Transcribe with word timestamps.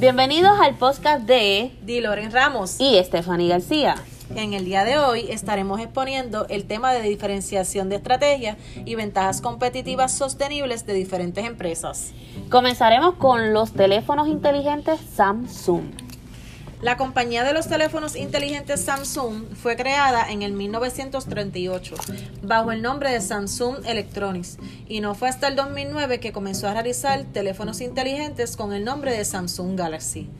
Bienvenidos 0.00 0.58
al 0.58 0.76
podcast 0.76 1.26
de 1.26 1.72
Diloren 1.82 2.32
Ramos. 2.32 2.80
y 2.80 2.98
Stephanie 3.04 3.48
García. 3.50 3.96
En 4.34 4.54
el 4.54 4.64
día 4.64 4.82
de 4.82 4.96
hoy 4.96 5.26
estaremos 5.28 5.78
exponiendo 5.78 6.46
el 6.48 6.64
tema 6.64 6.94
de 6.94 7.02
diferenciación 7.02 7.90
de 7.90 7.96
estrategias 7.96 8.56
y 8.86 8.94
ventajas 8.94 9.42
competitivas 9.42 10.10
sostenibles 10.10 10.86
de 10.86 10.94
diferentes 10.94 11.44
empresas. 11.44 12.12
Comenzaremos 12.50 13.16
con 13.16 13.52
los 13.52 13.72
teléfonos 13.72 14.26
inteligentes 14.26 14.98
Samsung. 15.14 16.09
La 16.82 16.96
compañía 16.96 17.44
de 17.44 17.52
los 17.52 17.68
teléfonos 17.68 18.16
inteligentes 18.16 18.80
Samsung 18.80 19.54
fue 19.54 19.76
creada 19.76 20.30
en 20.30 20.40
el 20.40 20.52
1938 20.52 21.94
bajo 22.42 22.72
el 22.72 22.80
nombre 22.80 23.12
de 23.12 23.20
Samsung 23.20 23.84
Electronics 23.84 24.56
y 24.88 25.00
no 25.00 25.14
fue 25.14 25.28
hasta 25.28 25.48
el 25.48 25.56
2009 25.56 26.20
que 26.20 26.32
comenzó 26.32 26.68
a 26.68 26.72
realizar 26.72 27.24
teléfonos 27.34 27.82
inteligentes 27.82 28.56
con 28.56 28.72
el 28.72 28.82
nombre 28.82 29.12
de 29.12 29.26
Samsung 29.26 29.76
Galaxy. 29.76 30.30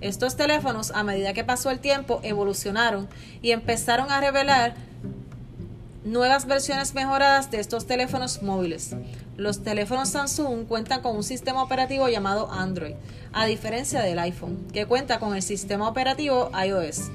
Estos 0.00 0.36
teléfonos, 0.36 0.90
a 0.90 1.04
medida 1.04 1.32
que 1.34 1.44
pasó 1.44 1.70
el 1.70 1.78
tiempo, 1.78 2.18
evolucionaron 2.24 3.08
y 3.40 3.52
empezaron 3.52 4.10
a 4.10 4.20
revelar 4.20 4.74
nuevas 6.06 6.46
versiones 6.46 6.94
mejoradas 6.94 7.50
de 7.50 7.58
estos 7.58 7.86
teléfonos 7.86 8.40
móviles. 8.40 8.94
Los 9.36 9.64
teléfonos 9.64 10.10
Samsung 10.10 10.66
cuentan 10.66 11.02
con 11.02 11.16
un 11.16 11.24
sistema 11.24 11.62
operativo 11.62 12.08
llamado 12.08 12.50
Android, 12.52 12.94
a 13.32 13.44
diferencia 13.44 14.00
del 14.00 14.20
iPhone, 14.20 14.68
que 14.72 14.86
cuenta 14.86 15.18
con 15.18 15.34
el 15.34 15.42
sistema 15.42 15.88
operativo 15.88 16.50
iOS. 16.64 17.10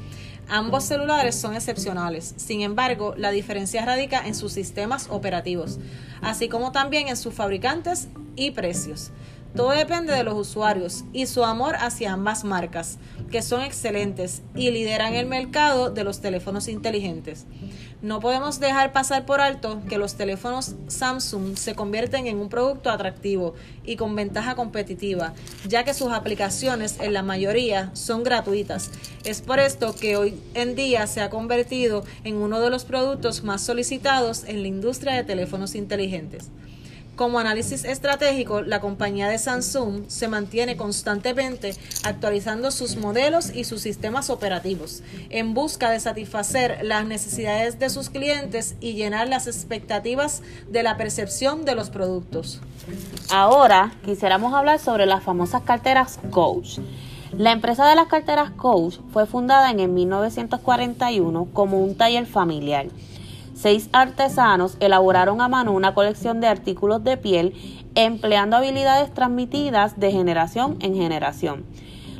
Ambos 0.49 0.83
celulares 0.83 1.35
son 1.35 1.55
excepcionales, 1.55 2.33
sin 2.35 2.61
embargo, 2.61 3.13
la 3.15 3.31
diferencia 3.31 3.85
radica 3.85 4.27
en 4.27 4.35
sus 4.35 4.51
sistemas 4.51 5.07
operativos, 5.09 5.79
así 6.21 6.49
como 6.49 6.73
también 6.73 7.07
en 7.07 7.15
sus 7.15 7.33
fabricantes 7.33 8.09
y 8.35 8.51
precios. 8.51 9.11
Todo 9.55 9.71
depende 9.71 10.13
de 10.13 10.23
los 10.23 10.35
usuarios 10.35 11.03
y 11.11 11.25
su 11.25 11.43
amor 11.43 11.75
hacia 11.75 12.13
ambas 12.13 12.45
marcas, 12.45 12.99
que 13.29 13.41
son 13.41 13.61
excelentes 13.61 14.43
y 14.55 14.71
lideran 14.71 15.13
el 15.13 15.25
mercado 15.25 15.91
de 15.91 16.05
los 16.05 16.21
teléfonos 16.21 16.69
inteligentes. 16.69 17.45
No 18.01 18.21
podemos 18.21 18.61
dejar 18.61 18.93
pasar 18.93 19.25
por 19.25 19.41
alto 19.41 19.81
que 19.89 19.97
los 19.97 20.15
teléfonos 20.15 20.75
Samsung 20.87 21.57
se 21.57 21.75
convierten 21.75 22.27
en 22.27 22.39
un 22.39 22.47
producto 22.49 22.89
atractivo 22.89 23.53
y 23.83 23.97
con 23.97 24.15
ventaja 24.15 24.55
competitiva, 24.55 25.33
ya 25.67 25.83
que 25.83 25.93
sus 25.93 26.11
aplicaciones 26.11 26.97
en 27.01 27.13
la 27.13 27.21
mayoría 27.21 27.91
son 27.93 28.23
gratuitas. 28.23 28.89
Es 29.25 29.41
por 29.41 29.59
esto 29.59 29.93
que 29.93 30.15
hoy 30.15 30.39
en 30.53 30.75
día 30.75 31.05
se 31.07 31.21
ha 31.21 31.29
convertido 31.29 32.05
en 32.23 32.37
uno 32.37 32.61
de 32.61 32.69
los 32.69 32.85
productos 32.85 33.43
más 33.43 33.61
solicitados 33.61 34.45
en 34.45 34.61
la 34.61 34.69
industria 34.69 35.13
de 35.13 35.23
teléfonos 35.23 35.75
inteligentes. 35.75 36.49
Como 37.21 37.37
análisis 37.37 37.85
estratégico, 37.85 38.63
la 38.63 38.81
compañía 38.81 39.29
de 39.29 39.37
Samsung 39.37 40.05
se 40.07 40.27
mantiene 40.27 40.75
constantemente 40.75 41.75
actualizando 42.03 42.71
sus 42.71 42.95
modelos 42.95 43.53
y 43.53 43.63
sus 43.63 43.81
sistemas 43.81 44.31
operativos 44.31 45.03
en 45.29 45.53
busca 45.53 45.91
de 45.91 45.99
satisfacer 45.99 46.79
las 46.81 47.05
necesidades 47.05 47.77
de 47.77 47.91
sus 47.91 48.09
clientes 48.09 48.75
y 48.81 48.93
llenar 48.93 49.29
las 49.29 49.45
expectativas 49.45 50.41
de 50.67 50.81
la 50.81 50.97
percepción 50.97 51.63
de 51.63 51.75
los 51.75 51.91
productos. 51.91 52.59
Ahora 53.29 53.93
quisiéramos 54.03 54.55
hablar 54.55 54.79
sobre 54.79 55.05
las 55.05 55.23
famosas 55.23 55.61
carteras 55.61 56.17
Coach. 56.31 56.79
La 57.37 57.51
empresa 57.51 57.87
de 57.87 57.95
las 57.97 58.07
carteras 58.07 58.49
Coach 58.49 58.97
fue 59.13 59.27
fundada 59.27 59.69
en 59.69 59.79
el 59.79 59.89
1941 59.89 61.49
como 61.53 61.83
un 61.83 61.93
taller 61.95 62.25
familiar. 62.25 62.87
Seis 63.61 63.91
artesanos 63.93 64.75
elaboraron 64.79 65.39
a 65.39 65.47
mano 65.47 65.73
una 65.73 65.93
colección 65.93 66.41
de 66.41 66.47
artículos 66.47 67.03
de 67.03 67.15
piel 67.15 67.53
empleando 67.93 68.57
habilidades 68.57 69.13
transmitidas 69.13 69.99
de 69.99 70.11
generación 70.11 70.77
en 70.79 70.95
generación. 70.95 71.63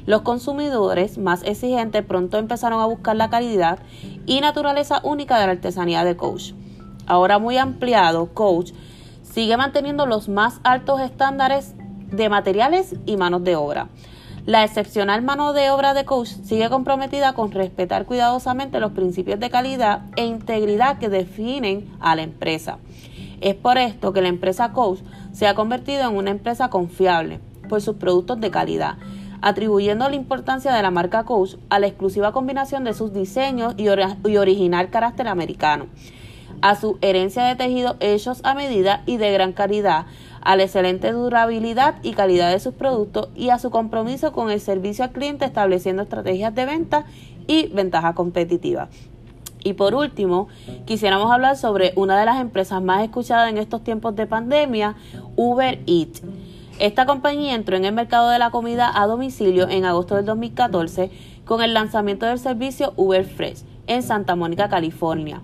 Los 0.06 0.22
consumidores 0.22 1.17
más 1.17 1.42
exigentes 1.42 2.06
pronto 2.06 2.38
empezaron 2.38 2.80
a 2.80 2.85
buscar 2.85 3.16
la 3.16 3.31
calidad 3.31 3.80
y 4.28 4.40
naturaleza 4.40 5.01
única 5.03 5.40
de 5.40 5.47
la 5.47 5.53
artesanía 5.53 6.03
de 6.03 6.16
Coach. 6.16 6.51
Ahora 7.07 7.40
muy 7.40 7.57
ampliado, 7.57 8.28
Coach 8.35 8.74
sigue 9.24 9.57
manteniendo 9.57 10.06
los 10.06 10.30
más 10.30 10.59
altos 10.63 11.01
estándares 11.01 11.74
de 12.12 12.30
materiales 12.30 12.94
y 13.07 13.18
manos 13.18 13.44
de 13.44 13.56
obra. 13.56 13.88
La 14.47 14.63
excepcional 14.63 15.22
mano 15.22 15.53
de 15.53 15.69
obra 15.69 15.94
de 15.94 16.03
Coach 16.03 16.29
sigue 16.44 16.68
comprometida 16.69 17.34
con 17.34 17.52
respetar 17.52 18.06
cuidadosamente 18.06 18.79
los 18.79 18.91
principios 18.91 19.40
de 19.40 19.52
calidad 19.52 20.02
e 20.16 20.25
integridad 20.25 20.97
que 20.97 21.09
definen 21.09 21.88
a 22.00 22.16
la 22.16 22.24
empresa. 22.24 22.80
Es 23.40 23.53
por 23.53 23.78
esto 23.78 24.13
que 24.13 24.22
la 24.24 24.30
empresa 24.30 24.74
Coach 24.74 25.01
se 25.31 25.46
ha 25.46 25.53
convertido 25.53 26.09
en 26.09 26.18
una 26.18 26.31
empresa 26.31 26.72
confiable 26.72 27.40
por 27.69 27.84
sus 27.84 27.97
productos 27.97 28.41
de 28.41 28.50
calidad, 28.50 28.97
atribuyendo 29.44 30.09
la 30.09 30.16
importancia 30.16 30.74
de 30.74 30.81
la 30.81 30.90
marca 30.90 31.24
Coach 31.24 31.57
a 31.69 31.78
la 31.78 31.85
exclusiva 31.85 32.31
combinación 32.31 32.84
de 32.84 32.96
sus 32.96 33.13
diseños 33.13 33.75
y, 33.78 33.84
y 33.84 34.38
original 34.38 34.90
carácter 34.90 35.28
americano, 35.28 35.85
a 36.63 36.75
su 36.75 36.97
herencia 37.01 37.44
de 37.44 37.56
tejidos 37.56 37.96
hechos 38.00 38.41
a 38.44 38.56
medida 38.56 39.03
y 39.06 39.18
de 39.18 39.31
gran 39.31 39.53
calidad, 39.53 40.07
a 40.41 40.56
la 40.56 40.63
excelente 40.63 41.12
durabilidad 41.12 41.96
y 42.03 42.13
calidad 42.13 42.52
de 42.52 42.59
sus 42.59 42.74
productos 42.74 43.29
y 43.35 43.50
a 43.50 43.59
su 43.59 43.69
compromiso 43.69 44.31
con 44.31 44.50
el 44.50 44.59
servicio 44.59 45.03
al 45.03 45.12
cliente 45.12 45.46
estableciendo 45.46 46.03
estrategias 46.03 46.53
de 46.56 46.66
venta 46.66 47.06
y 47.47 47.68
ventajas 47.68 48.16
competitivas. 48.16 48.90
Y 49.63 49.74
por 49.74 49.94
último, 49.94 50.47
quisiéramos 50.85 51.31
hablar 51.31 51.56
sobre 51.56 51.94
una 51.96 52.19
de 52.19 52.25
las 52.25 52.41
empresas 52.41 52.81
más 52.81 53.03
escuchadas 53.03 53.50
en 53.50 53.57
estos 53.57 53.84
tiempos 53.84 54.16
de 54.16 54.25
pandemia, 54.25 54.96
Uber 55.35 55.80
Eats. 55.85 56.24
Esta 56.80 57.06
compañía 57.06 57.53
entró 57.53 57.78
en 57.78 57.85
el 57.85 57.94
mercado 57.94 58.30
de 58.30 58.40
la 58.40 58.50
comida 58.50 58.91
a 58.94 59.06
domicilio 59.06 59.69
en 59.69 59.85
agosto 59.85 60.16
del 60.16 60.25
2014 60.25 61.12
con 61.46 61.62
el 61.62 61.75
lanzamiento 61.75 62.25
del 62.25 62.40
servicio 62.40 62.94
Uber 62.96 63.24
Fresh 63.24 63.63
en 63.85 64.01
Santa 64.01 64.35
Mónica, 64.35 64.68
California. 64.68 65.41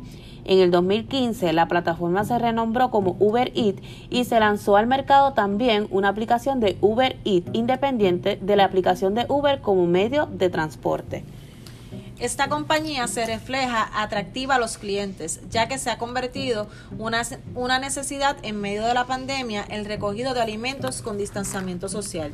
En 0.48 0.60
el 0.60 0.72
2015 0.72 1.52
la 1.52 1.68
plataforma 1.68 2.24
se 2.24 2.40
renombró 2.40 2.90
como 2.90 3.18
Uber 3.20 3.52
Eats 3.54 3.82
y 4.10 4.24
se 4.24 4.40
lanzó 4.40 4.78
al 4.78 4.88
mercado 4.88 5.34
también 5.34 5.88
una 5.92 6.08
aplicación 6.08 6.62
de 6.62 6.78
Uber 6.80 7.18
Eats 7.26 7.50
independiente 7.52 8.40
de 8.42 8.56
la 8.56 8.64
aplicación 8.64 9.14
de 9.14 9.26
Uber 9.28 9.60
como 9.60 9.86
medio 9.88 10.26
de 10.26 10.50
transporte. 10.50 11.26
Esta 12.18 12.48
compañía 12.48 13.08
se 13.08 13.26
refleja 13.26 13.92
atractiva 14.02 14.56
a 14.56 14.60
los 14.60 14.78
clientes, 14.78 15.42
ya 15.52 15.68
que 15.68 15.78
se 15.78 15.92
ha 15.92 15.98
convertido 15.98 16.68
una, 16.98 17.22
una 17.54 17.78
necesidad 17.78 18.38
en 18.42 18.60
medio 18.62 18.88
de 18.88 18.94
la 18.94 19.06
pandemia 19.06 19.66
el 19.70 19.84
recogido 19.84 20.34
de 20.34 20.42
alimentos 20.42 21.02
con 21.02 21.18
distanciamiento 21.18 21.90
social. 21.90 22.32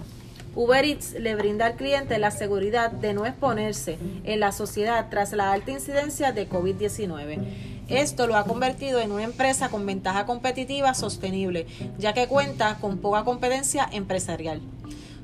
Uber 0.56 0.85
Eats 0.85 1.13
le 1.13 1.34
brinda 1.34 1.66
al 1.66 1.75
cliente 1.75 2.19
la 2.19 2.29
seguridad 2.29 2.91
de 2.91 3.16
no 3.16 3.25
exponerse 3.25 3.97
en 4.23 4.40
la 4.40 4.52
sociedad 4.52 5.07
tras 5.09 5.34
la 5.34 5.52
alta 5.52 5.72
incidencia 5.72 6.31
de 6.31 6.47
COVID-19. 6.47 7.72
Esto 7.88 8.28
lo 8.28 8.36
ha 8.38 8.46
convertido 8.46 9.00
en 9.00 9.12
una 9.12 9.24
empresa 9.24 9.70
con 9.70 9.86
ventaja 9.86 10.26
competitiva 10.26 10.94
sostenible, 10.94 11.68
ya 11.98 12.14
que 12.14 12.28
cuenta 12.28 12.78
con 12.80 12.98
poca 12.98 13.24
competencia 13.24 13.88
empresarial. 13.92 14.62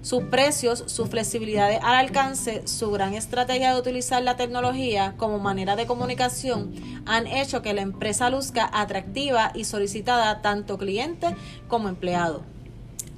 Sus 0.02 0.24
precios, 0.24 0.84
su 0.88 1.08
flexibilidad 1.08 1.72
al 1.84 1.96
alcance, 1.96 2.66
su 2.66 2.90
gran 2.92 3.14
estrategia 3.14 3.74
de 3.74 3.80
utilizar 3.80 4.24
la 4.24 4.38
tecnología 4.38 5.16
como 5.18 5.40
manera 5.40 5.76
de 5.76 5.88
comunicación 5.88 6.74
han 7.06 7.28
hecho 7.28 7.62
que 7.62 7.74
la 7.74 7.82
empresa 7.82 8.30
luzca 8.30 8.70
atractiva 8.72 9.52
y 9.54 9.66
solicitada 9.66 10.42
tanto 10.42 10.78
cliente 10.78 11.36
como 11.68 11.90
empleado. 11.90 12.44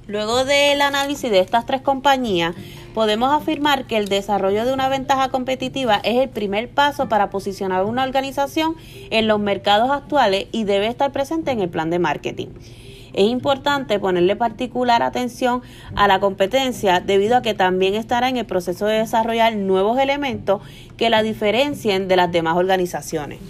Luego 0.08 0.44
del 0.44 0.82
análisis 0.82 1.30
de 1.30 1.38
estas 1.38 1.64
tres 1.66 1.82
compañías, 1.82 2.56
podemos 2.94 3.32
afirmar 3.32 3.86
que 3.86 3.96
el 3.96 4.08
desarrollo 4.08 4.64
de 4.64 4.72
una 4.72 4.88
ventaja 4.88 5.28
competitiva 5.28 6.00
es 6.04 6.18
el 6.18 6.28
primer 6.28 6.68
paso 6.68 7.08
para 7.08 7.30
posicionar 7.30 7.84
una 7.84 8.04
organización 8.04 8.76
en 9.10 9.28
los 9.28 9.40
mercados 9.40 9.90
actuales 9.90 10.46
y 10.52 10.64
debe 10.64 10.86
estar 10.86 11.12
presente 11.12 11.50
en 11.50 11.60
el 11.60 11.68
plan 11.68 11.90
de 11.90 11.98
marketing. 11.98 12.48
Es 13.12 13.26
importante 13.28 13.98
ponerle 14.00 14.36
particular 14.36 15.02
atención 15.02 15.62
a 15.94 16.08
la 16.08 16.18
competencia 16.18 17.00
debido 17.00 17.36
a 17.36 17.42
que 17.42 17.52
también 17.52 17.94
estará 17.94 18.28
en 18.28 18.38
el 18.38 18.46
proceso 18.46 18.86
de 18.86 18.98
desarrollar 18.98 19.54
nuevos 19.54 19.98
elementos 19.98 20.62
que 20.96 21.10
la 21.10 21.22
diferencien 21.22 22.08
de 22.08 22.16
las 22.16 22.32
demás 22.32 22.56
organizaciones. 22.56 23.40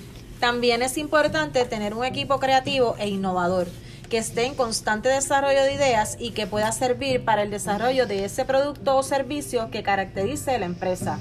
También 0.40 0.82
es 0.82 0.98
importante 0.98 1.64
tener 1.64 1.94
un 1.94 2.04
equipo 2.04 2.40
creativo 2.40 2.96
e 2.98 3.08
innovador 3.08 3.68
que 4.12 4.18
esté 4.18 4.44
en 4.44 4.54
constante 4.54 5.08
desarrollo 5.08 5.62
de 5.62 5.72
ideas 5.72 6.18
y 6.20 6.32
que 6.32 6.46
pueda 6.46 6.70
servir 6.72 7.24
para 7.24 7.44
el 7.44 7.50
desarrollo 7.50 8.06
de 8.06 8.26
ese 8.26 8.44
producto 8.44 8.94
o 8.94 9.02
servicio 9.02 9.70
que 9.70 9.82
caracterice 9.82 10.58
la 10.58 10.66
empresa. 10.66 11.18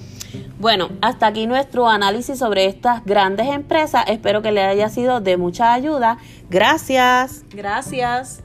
Bueno, 0.60 0.90
hasta 1.02 1.28
aquí 1.28 1.48
nuestro 1.48 1.88
análisis 1.88 2.40
sobre 2.40 2.66
estas 2.66 3.06
grandes 3.06 3.48
empresas. 3.48 4.04
Espero 4.08 4.42
que 4.42 4.52
les 4.52 4.66
haya 4.66 4.90
sido 4.90 5.22
de 5.22 5.38
mucha 5.38 5.72
ayuda. 5.72 6.18
Gracias. 6.50 7.46
Gracias. 7.52 8.44